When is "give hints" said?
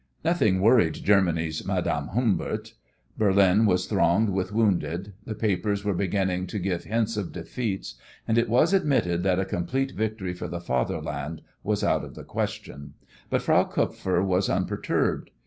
6.57-7.17